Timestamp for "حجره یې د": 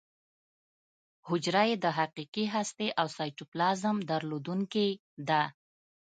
1.27-1.85